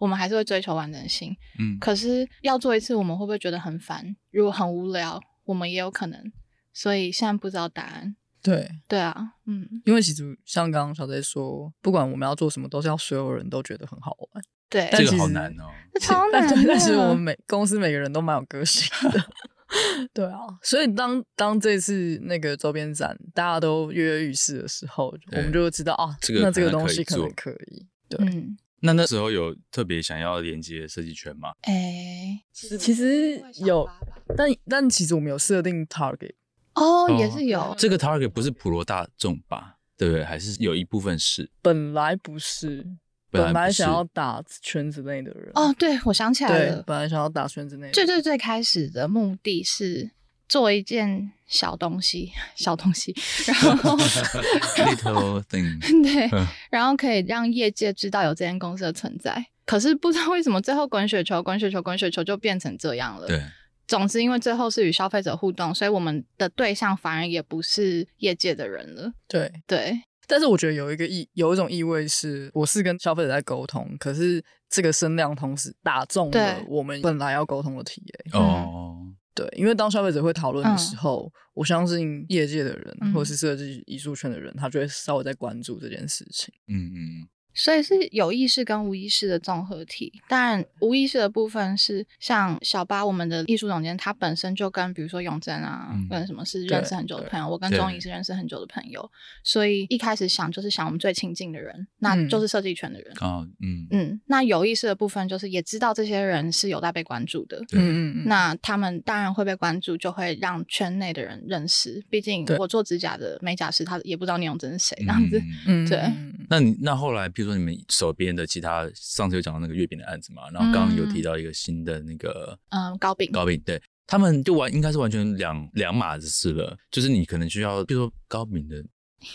[0.00, 1.78] 我们还是会追求完整性，嗯。
[1.78, 4.16] 可是要做一次，我们会不会觉得很烦？
[4.32, 6.32] 如果很无聊，我们也有可能。
[6.72, 8.16] 所以现在不知道答案。
[8.42, 9.82] 对，对啊，嗯。
[9.84, 14.42] 因为其实像刚刚小 J 说，不管我们要做什么，都是要所有人都觉得很好玩。
[14.68, 16.48] 对，这个好难哦，超难。
[16.66, 19.20] 但是我们每公司每个人都蛮有个性的，
[20.12, 20.38] 对啊。
[20.62, 27.86] 所以当当这次那个周边展大家都跃跃欲试的时候，我们就会知道啊，这个那这个东西可能可以。
[28.08, 28.56] 对，嗯。
[28.82, 31.50] 那那时候有特别想要连接设计圈吗？
[31.62, 32.42] 哎、欸，
[32.78, 33.86] 其实有，
[34.34, 36.32] 但但其实我们有设定 target。
[36.74, 37.74] 哦，也是有。
[37.76, 39.76] 这个 target 不是普罗大众吧？
[39.98, 40.24] 对不对？
[40.24, 41.50] 还是有一部分是？
[41.60, 42.86] 本来不是。
[43.30, 46.76] 本来想要打圈子内的人哦，对，我想起来了。
[46.76, 47.90] 对，本来想要打圈子内。
[47.92, 50.10] 最最最开始的目的是
[50.48, 53.14] 做一件小东西，小东西，
[53.46, 53.96] 然后
[54.76, 56.28] little thing， 对，
[56.70, 59.46] 然后可以让业界知道有这间公司的存在。
[59.64, 63.28] 可是不知道为什么最后滚雪球，滚雪球，滚雪球就变成这样了。
[63.28, 63.40] 对，
[63.86, 69.12] 总之因为最后是与消费者互动，所以我们的对象反而也不是业界的人了。
[69.28, 70.00] 对对。
[70.30, 78.00] 但是我觉得有一个意，有一种意味是，我是跟消费者在沟通，可是这个声量同时打中了我们本来要沟通的题。
[78.32, 78.96] 哦，
[79.34, 86.54] 对，因为当消费者会讨论的时候，嗯，我相信业界的人，嗯，或是设计艺术圈的人，他就会稍微在关注这件事情。
[86.68, 87.28] 嗯嗯。
[87.54, 90.12] 所以是有意识跟无意识的综合体。
[90.28, 97.48] 当然，无意识的部分是像小巴，我们的艺术总监，他本身就跟比如说永贞啊，嗯、跟什么是认识很久的朋友。
[97.48, 99.10] 我跟钟颖是认识很久的朋友，
[99.42, 103.12] 所以一开始想就是想我们最亲近的人，那就是设计圈的人。
[103.18, 104.20] 啊、嗯，嗯嗯。
[104.26, 107.58] 那有意识的部分就是也知道这些人是有待被关注的。
[107.72, 108.24] 嗯嗯嗯。
[108.26, 112.02] 那他们当然会被关注，就会让圈内的人认识。
[112.08, 115.42] 毕竟我做指甲的美甲师，他也不知道聂永贞是谁，这样子。
[115.66, 116.00] 嗯，对。
[116.48, 128.84] 那你那后来，比如说你们手边的其他，上次有讲到那个月饼的案子嘛，然后刚刚有提到一个新的那个，嗯，糕饼，糕饼，对，他们就完应该是完全两两码子事了，就是你可能需要，比如说糕饼的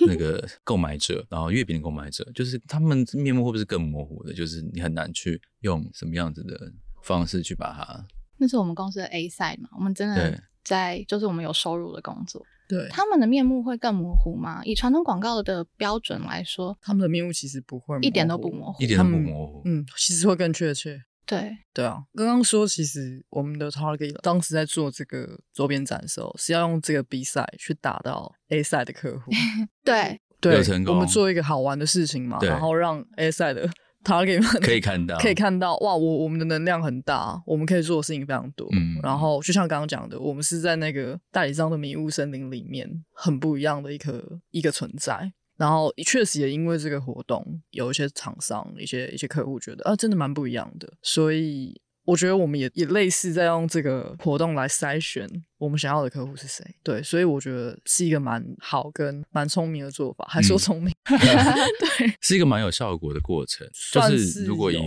[0.08, 4.34] 那个 购买者，然后月饼的购买者，就是他们面目会不会是更模糊的？
[4.34, 6.72] 就是你很难去用什么样子的
[7.04, 8.08] 方式去把它。
[8.38, 12.46] 那是我们公司的 A side 嘛，我们真的在，就是我们有收入的工作。
[12.68, 14.62] 对，他们的面目会更模糊吗？
[14.64, 19.62] 以传统广告的标准来说，他们的面目其实不会，一点都不模糊，一点都不模糊。
[19.66, 21.00] 嗯，其实会更确切。
[21.28, 29.32] 对对啊，刚刚说其实我们的 target 当时在做这个周边展的时候，是要用这个 B side 去打到 A side 的客户。
[29.84, 33.70] 对对，我们做一个好玩的事情嘛，然后让 A side 的。
[34.06, 35.96] Target 可以看到，可以看到，哇！
[35.96, 38.70] 我我们的能量很大，我们可以做的事情非常多。
[38.72, 45.34] 嗯，然后就像刚刚讲的，我们是在那个大理商的迷雾森林里面，很不一样的一个一个存在。
[45.58, 50.94] 然后确实也因为这个活动，有一些厂商、一些一些客户觉得啊，真的蛮不一样的。
[51.02, 56.64] 所以我觉得我们也也类似在用这个活动来筛选我们想要的客户是谁。
[56.84, 61.18] 对，所以我觉得是一个蛮好跟蛮聪明的做法，还说聪明，嗯、
[61.98, 63.68] 对，是一个蛮有效果的过程。
[63.92, 64.78] 就是如果以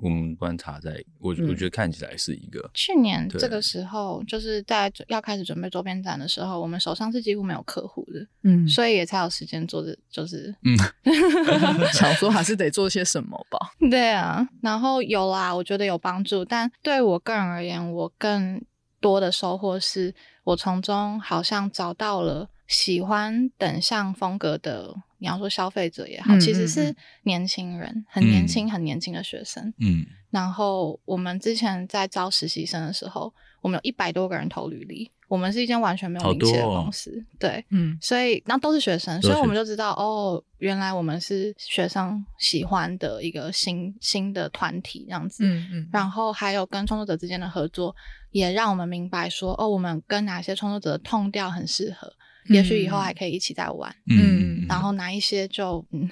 [0.00, 2.70] 我们观察在，我我觉得看起来是一个。
[2.72, 10.76] 去年这个时候，就是在要开始准备周边展的时候，我们手上是几乎没有客户的，嗯，所以也才有时间做的，就是嗯，
[11.92, 13.58] 想说还是得做些什么吧。
[13.90, 18.62] 对啊，然后有啦，我觉得有帮助，但对我个人而言，我更
[19.00, 24.94] 多的收获是我从中好像找到了喜欢等向风格的。
[25.18, 29.72] 你要说消费者也好，其实是年轻人，嗯、很年轻、很年轻的学生。
[29.78, 35.10] 嗯，然后我们之前在招实习生的时候，我们有一百多个人投履历。
[35.26, 45.44] 我们是一间完全没有名气的公司，哦、对，嗯，所以那都是学生，所以我们就知道，哦，原来我们是学生喜欢的一个新新的团体这样子。
[45.44, 45.88] 嗯嗯。
[45.92, 47.94] 然后还有跟创作者之间的合作，
[48.30, 52.10] 也让我们明白说，哦，我们跟哪些创作者的 tone 调很适合。
[52.48, 56.08] 也许以后还可以一起再玩，嗯，然后哪一些就嗯，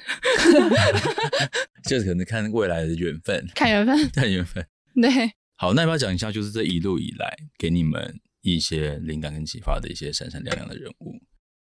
[1.84, 5.10] 就是可能看未来的缘分，看缘分，看缘分，对。
[5.58, 11.14] 好，那要不要讲一下，就是这一路以来给你们一些灵感跟启发的一些闪闪亮亮的人物？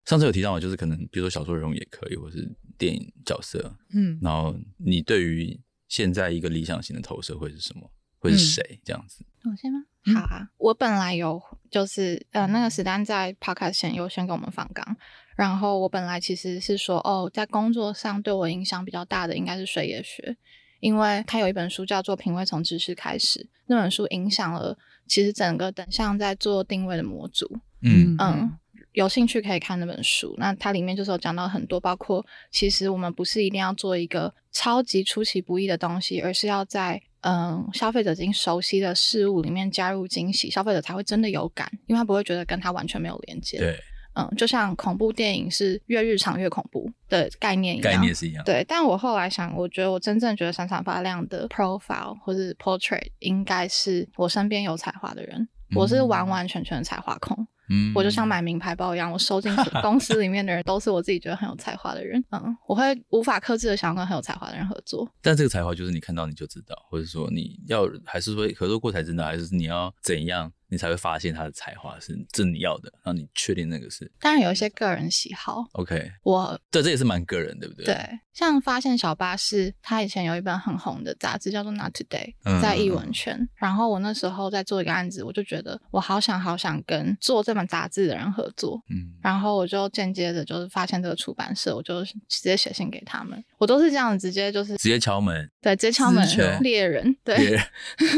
[0.05, 7.91] 上次有提到嘛，就是可能比如说小说人物也可以，或是电影角色，嗯，然后你对于现在一个理想型的投射会是什么？
[8.17, 8.79] 会是谁？
[8.83, 9.23] 这样子？
[9.43, 9.79] 我先吗？
[10.15, 11.39] 好啊，我本来有
[11.73, 14.95] 就是呃，那个史丹在 podcast 前优先给我们放纲，
[15.35, 20.37] 然后我本来其实是说哦，在工作上对我影响比较大的应该是水野学，
[20.81, 27.49] 因为他有一本书叫做《品味从知识开始》，那本书影响了其实整个等向在做定位的模组，
[27.81, 28.55] 嗯嗯，
[28.91, 43.57] 有兴趣可以看那本书，那它里面就是有讲到很多，包括其实我们不是一定要做一个超级出其不意的东西，而是要在嗯，消费者已经熟悉的事物里面加入惊喜，消费者才会真的有感，因为他不会觉得跟他完全没有连接。
[43.57, 43.79] 对，
[44.15, 48.43] 嗯，就像恐怖电影是越日常越恐怖的概念一样，概念是一样。
[48.43, 57.37] 对，但我后来想，我觉得我真正觉得闪闪发亮的 profile 或是 portrait 应该是我身边有才华的人，嗯、我是完完全全的才华控。
[57.39, 57.47] 嗯，
[57.95, 62.23] 我就像买名牌包一样，我收进 公司里面的人都是我自己觉得很有才华的人。
[62.31, 65.09] 嗯，我会无法克制的想要跟很有才华的人合作。
[65.21, 70.51] 但这个才华就是你看到你就知道，或者说你要还是说合作过才知道，还是你要怎样？
[70.73, 74.11] 你才会发现他的才华是这你要的，让你确定那个是。
[74.19, 75.63] 当然有一些个人喜好。
[75.73, 77.85] OK，我对这也是蛮个人，对不对？
[77.85, 83.35] 对，像发现小巴士，他以前有一本很红的杂志叫做《Not Today》，在译文圈。
[83.35, 88.81] 嗯、然后我那时候在做一个案子，我就觉得我好想好想跟做这本杂志的人合作。
[88.89, 93.43] 嗯，然后我就间接的就是发现这个出版社，我就直接写信给他们。
[93.59, 96.27] 我都是这样，直接就是直接敲门，对，直接敲门
[96.61, 97.59] 猎人，对，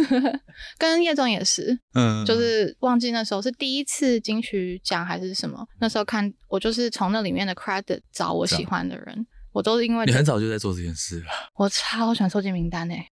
[0.79, 2.44] 跟叶总也是，嗯，就是。
[2.45, 5.67] 是忘记那时候是第一次金曲奖还是什么？
[5.79, 11.25] 那时候看我就是从那里面的 credit 找我喜欢的人，我都是因为你很早就在做这件事了。
[11.55, 13.07] 我超喜欢收集名单诶，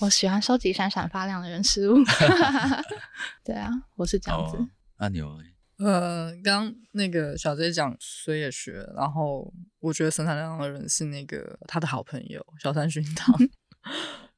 [0.00, 1.96] 我喜欢收集闪闪发亮的人事物。
[3.44, 4.56] 对啊，我是这样子。
[4.96, 5.38] 阿牛，
[5.78, 13.36] 呃，刚那个小 J 讲水野学，然后我觉得闪闪亮亮的人是那个他的好朋友小山薰堂。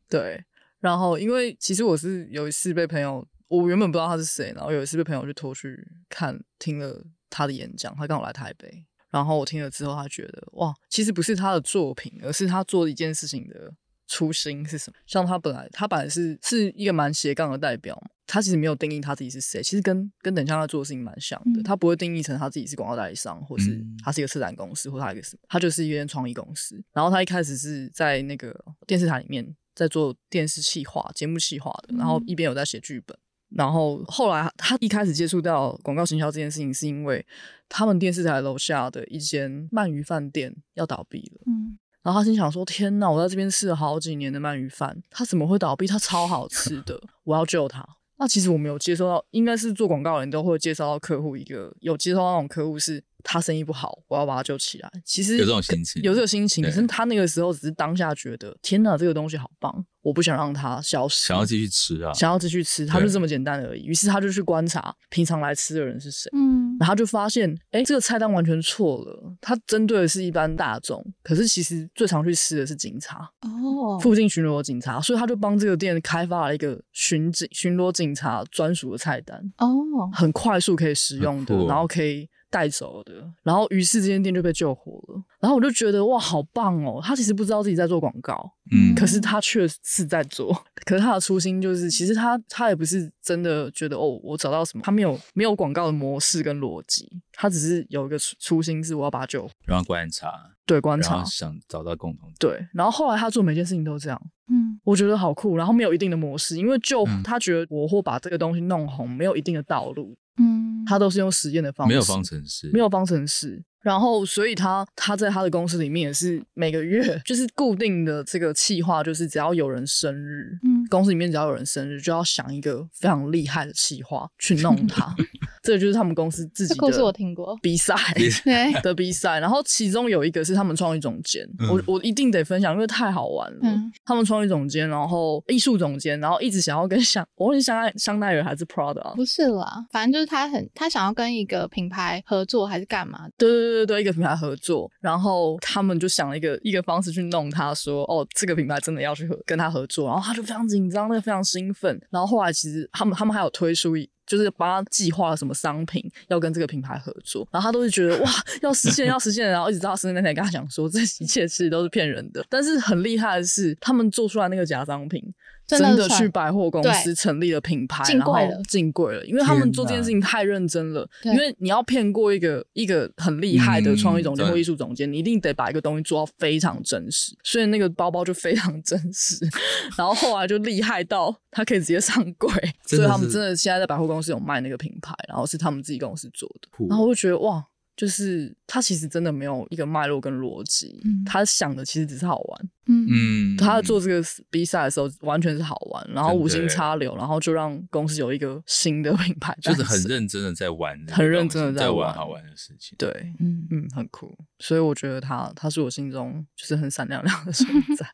[0.08, 0.44] 对，
[0.80, 3.26] 然后因为其实我是有一次被朋友。
[3.48, 13.72] 我原本不知道他是谁，然后有一次被朋友就拖去看，听了他的演讲，他刚好来台北，然后我听了之后，他觉得哇，其实不是他的作品，而是他做一件事情的
[14.06, 14.98] 初心是什么？
[15.06, 26.82] 像他本来，他本来是是一个蛮斜杠的代表，他其实没有定义他自己是谁，其实跟跟等下他做的事情蛮像的，他不会定义成他自己是广告代理商，或是他是一个策展公司，或他一个什么，他就是一间创意公司。
[26.92, 28.54] 然后他一开始是在那个
[28.86, 33.16] 电视台里面在做电视企划、节目企划的，然后一边有在写剧本。
[33.50, 37.24] 然后后来他一开始接触到广告行销这件事情，是因为
[37.68, 41.42] 他们电视台楼下的一间鳗鱼饭店要倒闭了。
[41.46, 45.86] 嗯，然后他心想说：“天哪，我在这边吃了好几年的鳗鱼饭，它怎么会倒闭？
[45.86, 47.86] 它超好吃的，我要救它。”
[48.20, 53.02] 那其实我没有接收到，应该是做广告的人都会介绍到客户一个有接收到那种客户是。
[53.24, 54.90] 他生意不好，我要把他救起来。
[55.04, 56.64] 其实有这种心情，有这个心情。
[56.64, 63.82] 可是他那个时候只是当下觉得，天哪，这个东西好棒，我不想让它消失，想要继续吃啊，想要继续吃，他就这么简单而已。
[63.84, 69.34] 于是他就去观察平常来吃的人是谁，嗯，然后他就发现，哎，这个菜单完全错了。
[69.40, 79.68] 他针对的是一般大众，可是其实最常去吃的是警察哦，附近巡逻警察，所以他就帮这个店开发了一个巡警巡逻警察专属的菜单哦，
[80.12, 82.28] 很快速可以使用的，然后可以。
[82.50, 83.12] 带走的。
[83.42, 85.22] 然后于是这间店就被救活了。
[85.40, 87.00] 然后我就觉得哇，好棒哦！
[87.02, 88.34] 他其实不知道自己在做广告，
[88.72, 90.52] 嗯，可是他确实是在做。
[90.84, 100.32] 可是他的初心就是，其实他他也不是真的觉得哦，我找到什么，他没有没有广告的模式跟逻辑，他只是有一个初心是我要把他救活，然后观察，
[100.66, 102.66] 对观察，想找到共同点，对。
[102.72, 104.20] 然后后来他做每件事情都这样，
[104.50, 105.56] 嗯，我觉得好酷。
[105.56, 110.57] 然后没有一定的模式，因为就他觉得我或把这个东西弄红，没有一定的道路，嗯，
[110.88, 113.62] 他都是用实验的方式，没有方程式，没有方程式。
[113.82, 125.14] 然后，所以他他在他的公司里面也是每个月就是固定的这个企划，就是只要有人生日，嗯，公司里面只要有人生日，就要想一个非常厉害的企划去弄他。
[125.62, 127.94] 这个就是他们公司自己的故事，我听过比赛
[128.82, 129.38] 的比赛。
[129.38, 133.58] 然后其中有一个是他们创意总监，嗯、我我一定得分享，因为太好玩了。
[133.62, 139.12] 嗯、他们创意总监，然后艺术总监，然后一直想要跟香，我问是香奈香奈儿还是 Prada 啊？
[139.14, 143.28] 不是啦，反正就是他很他想要跟一个品牌合作还是干嘛？
[143.36, 152.00] 对对对对对，一个品牌合作，然后他们就想了一个一个方式去弄他，说哦，这个品牌真的要去和跟他合作，然后他就非常紧张，那个非常兴奋。
[152.10, 153.94] 然后后来其实他们他们还有推出。
[154.28, 162.44] 就是帮他计划什么商品要跟这个品牌合作，然后他都是觉得哇，要实现要实现，然后一直到生日那天跟他讲说，这一切其实都是骗人的。
[162.50, 165.24] 但是很厉害的是，他们做出来那个假商品。
[165.68, 168.34] 真的去百货公司成立了品牌，然后
[168.66, 171.06] 进柜了，因为他们做这件事情太认真了。
[171.22, 177.36] 因为你要骗过一个一个很厉害的创意总监或艺术总监，你一定得把一个东西做到非常真实。
[177.44, 179.36] 所以那个包包就非常真实，
[179.98, 182.50] 然后后来就厉害到他可以直接上柜，
[182.86, 186.86] 所以他们真的现在在百货公司有卖那个品牌，然后是他们自己公司做的。
[186.88, 187.62] 然后我就觉得哇。
[187.98, 192.70] 就是他其实真的没有一个脉络跟逻辑，嗯、他想的其实只是好玩。
[192.86, 202.94] 嗯，他做这个比赛的时候完全是好玩，然后无心插柳，然后就让公司有一个新的品牌，就是很认真的在玩，很认真的在玩好玩的事情。
[202.96, 204.32] 对，嗯嗯，很酷。
[204.60, 207.68] 所以我觉得他他是我心中就是很闪亮亮的存
[207.98, 208.06] 在。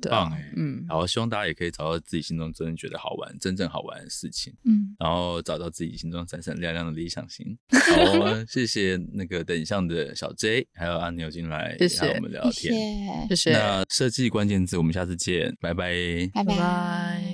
[0.00, 7.56] 对棒哎、欸，嗯，好，希望大家也可以找到自己心中真正觉得好玩、真正好玩的事情，嗯，然后找到自己心中闪闪亮亮的理想型。
[7.70, 13.52] 好，谢谢那个等向的小 J，还有阿牛进来和我们聊天，谢谢。
[13.52, 15.92] 那设计关键字，我们下次见，拜拜，
[16.34, 17.29] 拜拜。